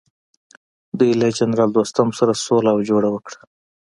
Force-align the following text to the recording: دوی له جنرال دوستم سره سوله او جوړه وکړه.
دوی 0.99 1.11
له 1.21 1.27
جنرال 1.37 1.69
دوستم 1.73 2.07
سره 2.19 2.33
سوله 2.45 2.69
او 2.73 2.79
جوړه 2.89 3.09
وکړه. 3.11 3.39